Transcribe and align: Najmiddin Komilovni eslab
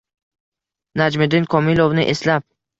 Najmiddin 1.03 1.47
Komilovni 1.57 2.09
eslab 2.17 2.51